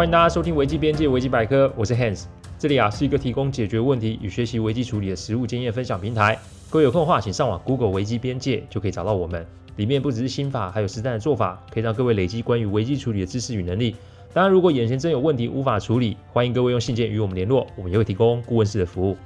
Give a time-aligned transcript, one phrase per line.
[0.00, 2.24] 欢迎大家收听危机边界危机百科，我是 Hans，
[2.58, 6.38] 这里啊是一个提供解决问题与学习危机处理的实务经验分享平台。
[6.70, 9.46] 各位有空的话，请上网 Google 危机边界就可以找到我们。
[9.76, 13.94] 里面不只是心法，还有实战的做法，可以让各位累积关于危机处理的知识与能力。
[14.32, 19.18] 当然，如果眼前真有问题无法处理，欢迎各位用信件与我们联络，我们也会提供顾问式的服务。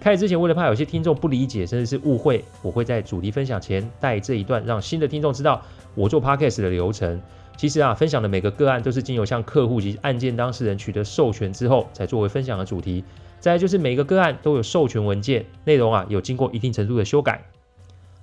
[0.00, 5.62] 开始之前，为了怕有些听众不理解甚至是误会，我会在主题分享前带这一段，让新的听众知道
[5.94, 7.22] 我做 Podcast 的流程。
[7.56, 13.02] 其实啊，分享的每个个案都是经由向客户及案件当事人取得授权之后，才作为分享的主题。
[13.40, 17.46] 再来就是每个个案都有授权文件，内容啊有经过一定程度的修改。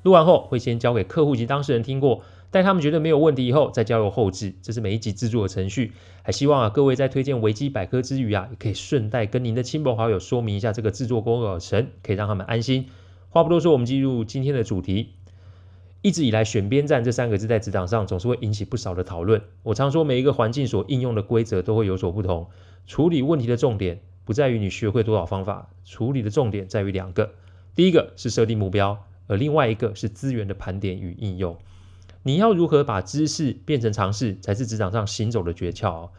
[0.03, 2.21] 录完后会先交给客户及当事人听过。
[2.51, 5.93] 待他们觉得没有问题以后，再交由后置，这是每一集制作的程序。
[6.21, 12.89] 还希望啊，各位在推荐维基百科之余啊，也可以顺带跟您的亲朋好友说明一下这个制作过程，可以让他们安心。
[13.29, 15.13] 话不多说，我们进入今天的主题。
[16.03, 19.41] 一直以来，选边站这三个字在职场上总是会引起不少的讨论。
[19.63, 22.49] 我常说，每一个环境所应用的规则都会有所不同。
[22.85, 27.31] 处理问题的重点不在于你学会多少方法，处理的重点在于两个：
[27.73, 31.57] 第一个是设定目标，而另外一个是资源的盘点与应用。
[32.23, 36.09] 你要如何把知识变成常识，才是职场上行走的诀窍哦。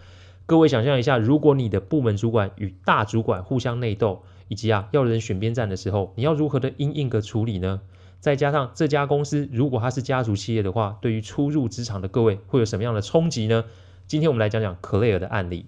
[0.46, 7.82] 各位想象一下，如果你的部门主管与大主管互相内斗，以及啊要人选边站的时候，你要如何的因应个处理呢？
[8.24, 13.66] 再加上这家公司如果它是家族企业的话，对于初入职场的各位会有什么样的冲击呢？
[14.06, 15.66] 今天我们来讲讲克莱尔的案例。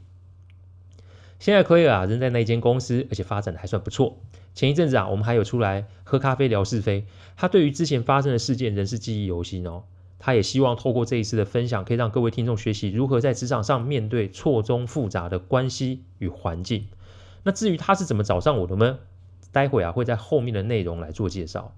[1.39, 4.17] 现在克莱尔啊仍在那间公司，而且发展的还算不错。
[4.55, 7.05] 前一阵子啊，我们还有出来喝咖啡聊是非，
[7.37, 9.83] 他对于之前发生的事件仍是记忆犹新哦。
[10.19, 16.87] 他也希望透过这一次的分享，可以让各位听众学习如何在职场上面对错综复杂的关系与环境。
[17.43, 18.99] 那至于他是怎么找上我的呢？
[19.53, 21.75] 待会啊会在后面的内容来做介绍。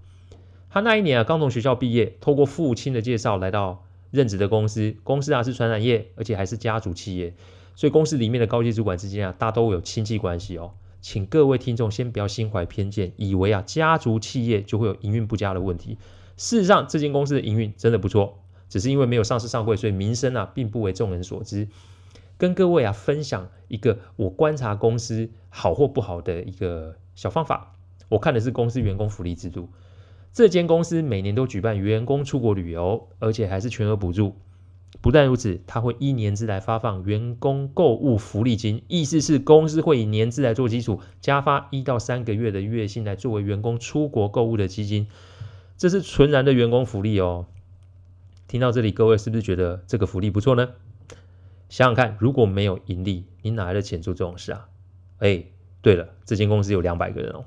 [0.69, 4.95] 他那一年啊刚从学校毕业，透过父亲的介绍来到任职的公司。
[5.03, 7.33] 公司啊是传染业，而且还是家族企业，
[7.75, 10.73] 所以公司里面的高级主管之间啊大都有亲戚关系哦。
[11.01, 15.97] 请各位听众先不要心怀偏见，以为啊家族企业就会有营运不佳的问题。
[16.37, 21.67] 事实上，这间公司的营运真的不错，只是因为没有上市上柜，所以名声啊并不为众人所知。
[22.37, 27.75] 跟各位啊分享一个我观察公司好或不好的一个小方法。
[28.07, 29.69] 我看的是公司员工福利制度。
[30.31, 34.35] 这间公司每年都举办员工出国旅游，而且还是全额补助。
[35.01, 45.07] 不但如此，他会依年资来发放员工购物福利金，意思是公司会以年资来做基础，加发一到三个月的月薪来作为员工出国购物的基金。
[45.77, 47.45] 这是纯然的员工福利哦。
[48.47, 50.69] 听到这里，各位是不是觉得这个福利不错呢？
[51.69, 54.67] 想想看，如果没有盈利，你哪来的钱做这种事啊？
[55.19, 55.45] 哎，
[55.81, 57.45] 对了，这间公司有两百个人哦，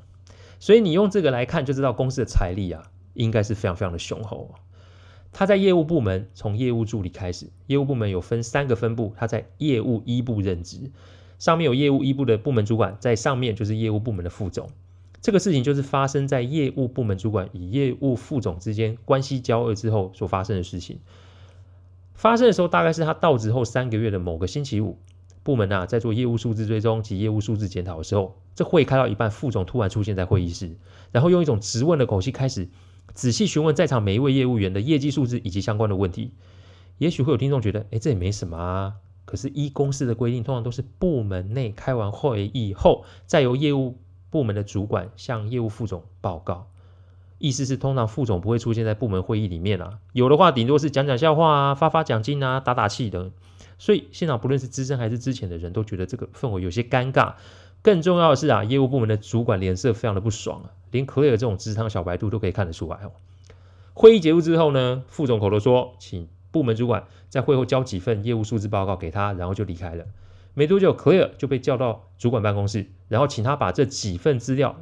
[0.62, 2.84] 所以你用这个来看，就知道公司的财力啊，
[3.14, 4.54] 应该是非常非常的雄厚。
[5.32, 10.92] 他在业务部门，从业务助理开始，业务部门有分三个分部，他在业务一部任职，
[11.40, 14.70] 上面有业务一部的部门主管，在上面就是业务部门的副总。
[15.20, 21.00] 这个事情就是发生在业务部门主管与业务副总之间关系交恶之后所发生的事情。
[22.14, 24.96] 发生的时候大概是他到职后三个月的某个星期五，
[25.42, 30.76] 部门啊在做业务数字追踪及业务数字检讨的时候，这会开到一半，副总突然出现在会议室，
[31.10, 32.68] 然后用一种质问的口气开始
[33.14, 36.32] 仔细询问在场每一位业务员的业绩数字以及相关的问题。
[36.98, 38.94] 也许会有听众觉得，哎，这也没什么啊。
[39.24, 43.98] 可是依公司的规定，通常都是部门内开完会议后，再由业务。
[44.30, 46.70] 部门的主管向业务副总报告，
[47.36, 53.30] 意思是通常副总不会出现在部门会议里面啊，有的话顶多是讲讲笑话啊，发发奖金啊，打打气等。
[53.76, 57.34] 所以现场不论是资深还是之前的人都觉得这个氛围有些尴尬。
[57.82, 63.12] 更重要的是啊，业务部门的主管脸色非常的不爽啊，连 Claire 这种职场小白兔都可以看得出来哦。
[63.94, 70.06] 会议结束之后呢，副总口头说，请部门主管在会后交几份业务数字报告给他，然后就离开了。
[70.54, 74.76] 没多久，Claire 就被叫到主管办公室，然后请他把这几份资料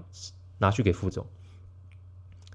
[0.58, 1.26] 拿去给副总。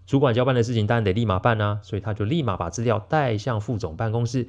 [0.06, 4.48] 主管交办的事情当然得立马办啊，所以他就立马把资料带向副总办公室。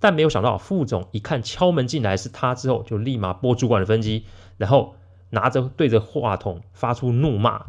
[0.00, 4.24] 但没有想到，副总一看敲门进来是他之后，就立马拨主管的分机，
[4.56, 4.94] 然后
[5.30, 7.66] 拿着对着话筒发出怒骂，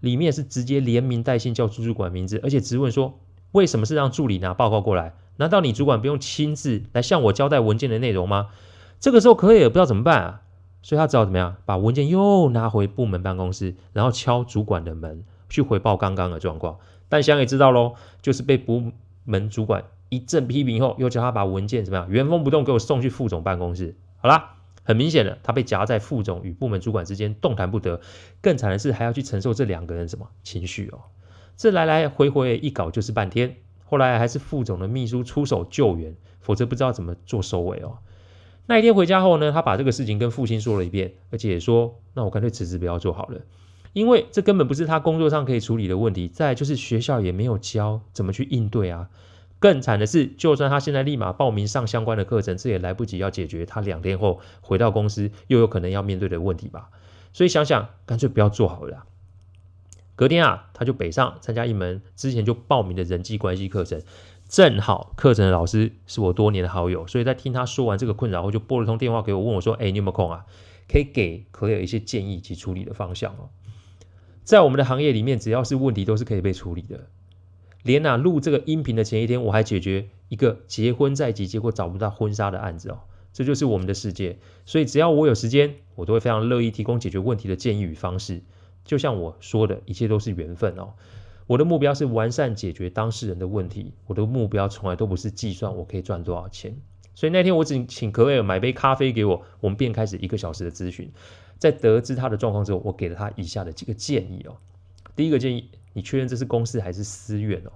[0.00, 3.18] 里面是直接连名带姓叫主管名字，而且质问说：
[3.52, 5.14] 为什么是让助理拿报告过来？
[5.36, 8.48] 难道你主管不用亲自来向我交代文件的内容吗？
[9.00, 10.42] 这个时候，可以也不知道怎么办啊，
[10.82, 16.78] 所以他只好怎么样，把文件又拿回部门办公室，然后敲主管的门去回报刚刚的状况。
[17.08, 18.92] 但想也知道喽，就是被部
[19.24, 23.96] 门主管一阵批评后，又叫他把文件怎么样原封不动给我送去副总办公室。
[24.16, 24.56] 好啦，
[24.88, 28.00] 很明显的，他被夹在副总与部门主管之间，动弹不得。
[28.40, 31.00] 更惨的是，还要去承受这两个人什么情绪哦？
[31.58, 33.56] 这来来回回一搞就是半天。
[33.84, 37.98] 后来还是副总的秘书出手救援，否则不知道怎么做收尾哦。
[38.64, 43.42] 那一天回家后呢，他把这个事情跟父亲说了一遍，而且也说：“那我干脆辞职不要做好了，
[43.92, 46.28] 因为这根本不是他工作上可以处理的问题。
[46.28, 49.10] 再就是学校也没有教怎么去应对啊。
[49.58, 56.90] 更惨的是，就算他现在立马报名上相关的课程，这也来不及要解决他两天后回到公司又有可能要面对的问题吧。
[57.32, 59.04] 所以想想，干脆不要做好了。
[60.14, 64.02] 隔天啊，他就北上参加一门之前就报名的人际关系课程。”
[64.48, 70.46] 正好课程的老师是我多年的好友，所以在听他说完这个困扰后，就拨了通电话给我，问我说：“哎，你有没有空啊？
[70.90, 73.50] 可以给 Clare 一些建议及处理的方向哦。”
[74.44, 77.08] 在我们的行业里面，只要是问题都是可以被处理的。
[77.88, 83.00] 连啊录这个音频的前一天，我还解决一个结婚在即结果找不到婚纱的案子哦。
[83.32, 84.36] 这就是我们的世界，
[84.66, 88.42] 所以只要我有时间，我都会非常乐意提供解决问题的建议与方式。
[88.84, 90.92] 就像我说的，一切都是缘分哦。
[91.46, 96.76] 我的目标是完善解决当事人的问题，我的目标从来都不是计算我可以赚多少钱。
[97.14, 101.10] 所以那天我只请可尔买杯咖啡给我，我们便开始一个小时的咨询。
[101.58, 104.58] 在得知他的状况之后，我给了他以下的几个建议哦。
[105.16, 107.72] 第一个建议，你确认这是公司还是私怨哦。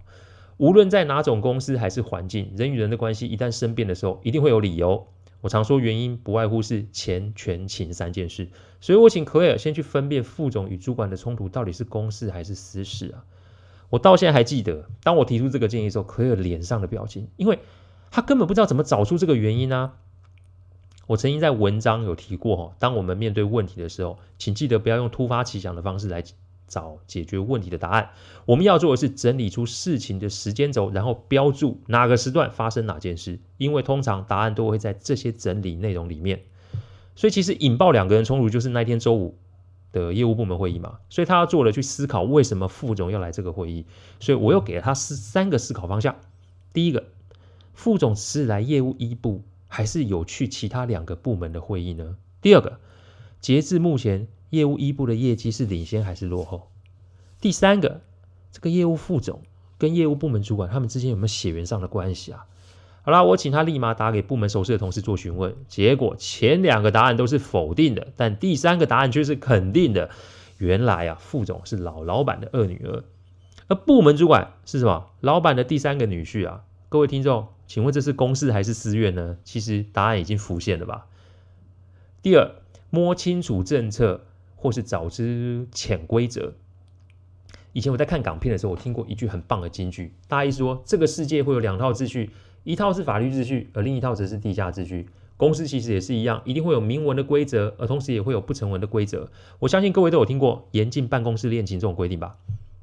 [0.59, 5.09] 无论在哪种公司还是环境，人与人的关系一旦生变的时候，一定会有理由。
[5.41, 8.49] 我常说原因不外乎是钱、权、情三件事。
[8.81, 13.25] 所以我请可尔先去分辨副总与主管的冲突到底是公事还是私事啊。
[13.91, 17.59] 我到现在还记得，当我提出这个建议的时候，可尔脸上的表情，因为
[18.13, 19.95] 他根本不知道怎么找出这个原因啊。
[21.09, 26.23] 我曾经在文章有提过，当我们面对问题的时候，请记得不要用突发奇想的方式来
[26.73, 28.09] 找解决问题的答案。
[28.47, 36.41] 我们要做的是整理出事情的时间轴，然后标注哪个时段发生哪件事，因为通常答案都会在这些整理内容里面。
[37.15, 39.37] 所以其实引爆两个人冲突就是那天周五。
[39.93, 43.85] 的业务部门会议嘛，所以他要做的去思考为什么副总要来这个会议，
[44.21, 46.17] 所以我又给了他四三个思考方向。
[46.73, 47.05] 第一个，
[47.75, 52.17] 副总是来业务一部，还是有去其他两个部门的会议呢？
[52.41, 52.79] 第二个，
[53.43, 56.69] 截至目前业务一部的业绩是领先还是落后？
[57.41, 58.03] 第三个，
[58.51, 59.41] 这个业务副总
[59.79, 62.45] 跟业务部门主管他们之间有没有血缘上的关系啊？
[63.01, 70.11] 好啦，我请他立马打给部门熟识的同事做询问，结果前两个答案都是否定的，但第三个答案却是肯定的。
[70.59, 73.05] 原来啊，副总是老老板的二女儿，
[73.69, 75.07] 而部门主管是什么？
[75.21, 76.65] 老板的第三个女婿啊。
[76.91, 79.39] 各位听众，请问这是公事还是私怨呢？
[79.45, 81.07] 其实答案已经浮现了吧。
[82.21, 82.53] 第二，
[82.91, 84.27] 摸清楚政策
[84.63, 86.55] 或是早知潜规则。
[87.73, 92.31] 以前我在看港片的时候，我听过一句很棒的金句，大意说这个世界会有两套秩序。
[92.63, 95.09] 一套是法律秩序，而另一套则是地下秩序。
[95.37, 99.29] 公司其实也是一样，一定会有明文的规则，而同时也会有不成文的规则。
[99.59, 102.37] 我相信各位都有听过严禁办公室恋情这种规定吧？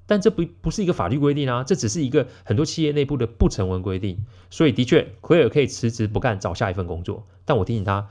[0.05, 4.25] 但这不不是一个法律规定啊，这只是一个很多企业内部的不成文规定。
[4.49, 7.25] 所以的确，奎尔可以辞职不干，找下一份工作。
[7.45, 8.09] 但我提醒他，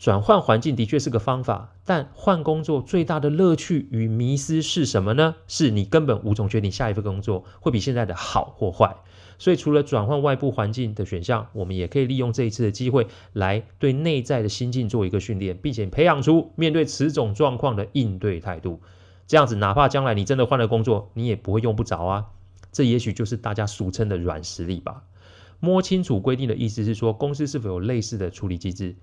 [0.00, 5.34] 转换环境的确是个方法，但换工作最大的乐趣与迷思是什么呢？
[5.46, 8.96] 是你根本无从决定下一份工作会比现在的好或坏。
[9.38, 18.80] 所以，除了转换外部环境的选项，我们也可以利用这一次的机会，来对内在的心境做一个训练，并且培养出面对此种状况的应对态度。
[19.26, 22.28] 这样子，哪怕将来你真的换了工作，你也不会用不着啊。
[22.72, 25.02] 这也许就是大家俗称的软实力吧。
[25.58, 28.96] 摸清楚规定的意思是说，公司是否有类似的处理机制。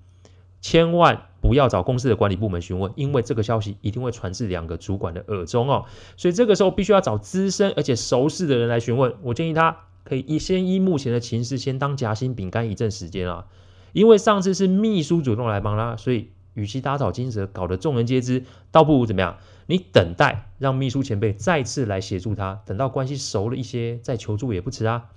[0.61, 5.85] 千万不要找公司的管理部门询问，因为这个消息一定会传至两个主管的耳中哦。
[6.15, 9.15] 所以这个时候必须要找资深而且熟识的人来询问。
[9.21, 9.77] 我建议他。
[10.07, 13.45] 可以依先依目前的情势，先当夹心饼干一阵时间啊。
[13.91, 19.35] 因为上次是秘书主动来帮他，所以与其打草惊蛇，搞得众人皆知，倒不如怎么样？
[19.65, 25.09] 你等待让秘书前辈再次来协助他，等到关系熟了一些再求助也不迟啊。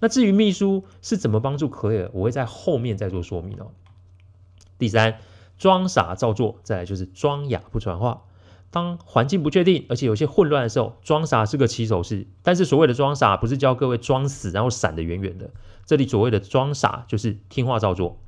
[0.00, 3.70] 那至于秘书是怎么帮助可尔，我会在后面再做说明哦。
[4.82, 5.20] 第三，
[5.58, 8.24] 装傻照做，再来就是装哑不传话。
[8.72, 12.26] 当环境不确定，而且有些混乱的时候，装傻是个起手式。
[12.42, 15.50] 但是所谓的装傻，不是教各位装死，然后闪得远远的。
[15.86, 18.18] 这里所谓的装傻，就是听话照做。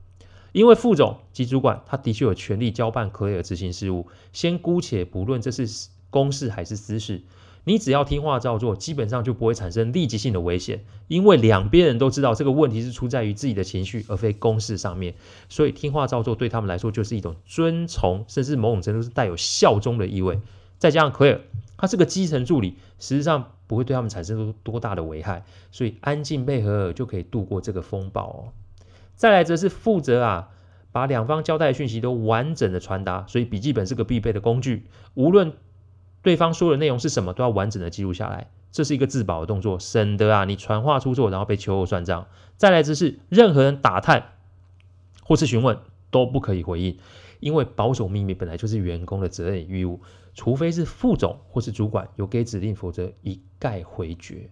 [0.52, 4.06] 因为副总及主管，他的确有权利交办可以执行事务。
[4.32, 7.22] 先姑且不论这是公事还是私事。
[7.66, 15.14] 你只要听话照做，基本上就不会产生立即性的危险，因为两边人都知道这个问题是出在于自己的情绪，而非公事上面。
[15.48, 20.40] 所以听话照做对他们来说就是一种遵从，甚至某种程度是带有效忠的意味。
[20.78, 21.40] 再加上奎尔，
[21.78, 28.52] 他是个基层助理，实际上不会对他们产生多大的危害，所以安静配合就可以度过这个风暴哦。
[29.14, 30.48] 再来则是负责啊，
[30.92, 35.54] 把两方交代的讯息都完整的传达，所以笔记本是个必备的工具，无论。
[36.24, 42.26] 对方说的内容是什么，都要完整的记录下来，这是一个自保的动作，省得啊你传话出错，然后被秋后算账。
[42.56, 44.32] 再来就是任何人打探
[45.22, 45.78] 或是询问，
[46.10, 46.98] 都不可以回应，
[47.40, 50.00] 因为保守秘密本来就是员工的责任与义务，
[50.34, 54.50] 除非是副总或是主管有给指令，否则一概回绝。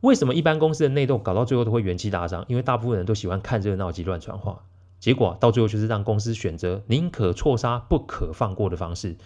[0.00, 2.46] 为什么一般公司的内斗搞到最后都会元气大伤？
[2.48, 4.62] 因为大部分人都喜欢看热闹及乱传话，
[4.98, 9.16] 结果到最后就是让公司选择宁可错杀不可放过的方式。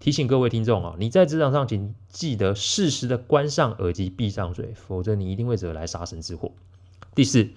[0.00, 6.52] 提醒各位听众啊，你在职场上请记得适时的关上耳机，闭上嘴，否则你一定会惹来杀身之祸。
[7.14, 7.48] 第四，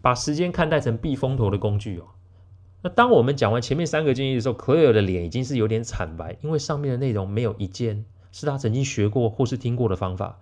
[0.00, 2.04] 把时间看待成避风头的工具哦。
[2.82, 10.38] 那当我们讲完前面三个建议的时候，Clare 的脸已经是有点惨白，因为上面的内容没有一件是他曾经学过或是听过的方法。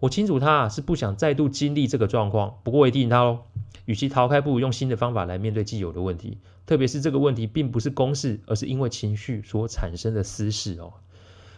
[0.00, 3.44] 我清楚他是不想再度经历这个状况，不过我也提醒他喽，
[3.88, 6.36] 与其逃开，不如用新的方法来面对既有的问题。
[6.66, 10.92] 特别是这个问题并不是公事，而是因为情绪所产生的私事哦。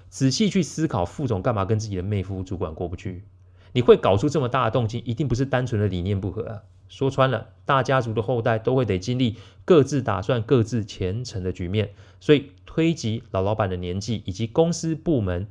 [0.09, 3.25] 仔细去思考，副总干嘛跟自己的妹夫主管过不去？
[3.73, 6.63] 你会搞出这么大的动静，一定不是单纯的理念不合啊。
[6.89, 15.49] 说穿了，大家族的后代都会得经历各自打算各自前程的局面，所以推及老老板的年纪以及公司部门。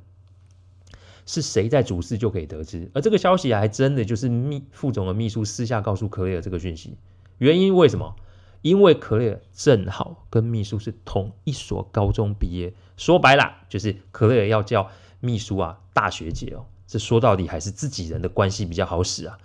[1.32, 6.98] 是谁在主事就可以得知，而这个消息还真的就是秘副总的秘书私下告诉克雷尔这个讯息。
[7.38, 8.16] 原因为什么？
[8.64, 16.66] 因为克雷尔正好跟秘书是同一所高中毕业，说白了就是克雷尔要叫秘书啊大学姐哦。
[16.88, 19.38] 这说到底还是自己人的关系比较好使啊。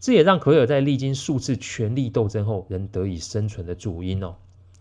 [0.00, 4.36] 这也让克雷尔在历经数次权力斗争后，仍得以生存的主因哦。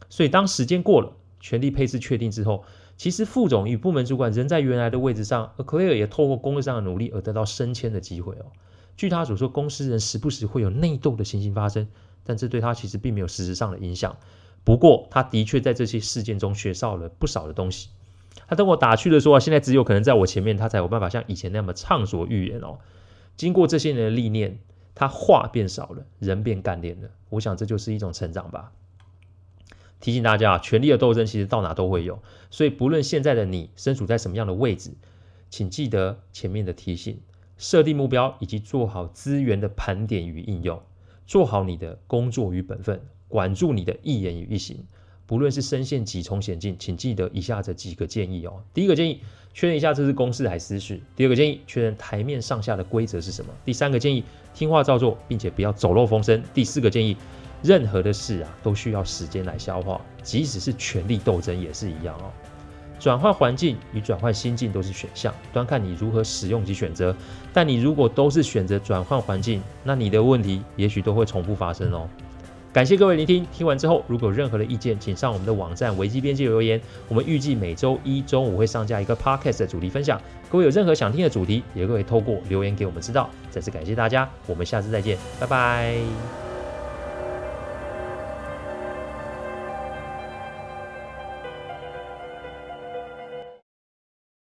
[0.10, 2.66] 所以当时间过了，权力配置确定之后。
[3.02, 8.52] 其实副总与部门主管仍在原来的位置上，而 Claire 也透过工作上的努力而得到升迁的机会哦。
[8.96, 11.88] 据他所说，公司人时不时会有内斗的情形发生，
[12.24, 14.18] 但这对他其实并没有实质上的影响。
[14.64, 17.90] 不过，他的确在这些事件中学到了不少的东西。
[18.48, 22.78] 他等我打趣的说：“现在只有可能在我前面，他才有办法像以前那么畅所欲言哦。”
[23.36, 24.60] 经过这些年的历练，
[24.94, 27.10] 他话变少了，人变干练了。
[27.30, 28.72] 我想这就是一种成长吧。
[30.02, 34.92] 提醒大家啊，权力的斗争其实到哪都会有，所以不论现在的你身处在什么样的位置，
[35.50, 37.20] 请记得前面的提醒，
[37.58, 40.82] 设定目标以及做好资源的盘点与应用，
[41.28, 44.84] 做好你的工作与本分，管住你的一言与一行。
[45.28, 48.64] 不论是身陷几重险境，请记得以下这几个建议哦。
[48.74, 49.22] 第一个建议，
[49.54, 51.00] 确认一下这是公事还是私事。
[51.16, 53.54] 第二个建议，确认台面上下的规则是什么。
[53.64, 56.44] 第三个建议，听话照做，并且不要走漏风声。
[56.54, 57.16] 第四个建议。
[57.64, 62.32] 任何的事啊，都需要时间来消化，即使是权力斗争也是一样哦。
[63.00, 67.16] 转换环境与转换心境都是选项，端看你如何使用及选择。
[67.52, 72.08] 但你如果都是选择转换环境，那你的问题也许都会重复发生哦。
[72.72, 76.80] 感谢各位聆听，听完之后如果有任何的意见，请上我们的网站危机边界留言。
[77.10, 80.22] 我们预计每周一中午会上架一个 podcast 的主题分享。
[80.50, 83.30] 各位有任何想听的主题，也可以透过留言给我们知道。
[83.50, 86.41] 再次感谢大家，我们下次再见，拜拜。